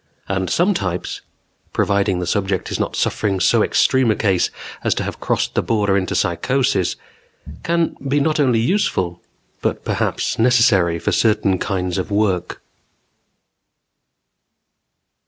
[0.27, 4.49] And some types || (providing the subject is not suffering so extreme a case
[4.83, 6.95] as || to have crossed the border into psychosis)
[7.61, 9.21] can be not only || useful,
[9.61, 12.63] but perhaps necessary for certain kinds of work....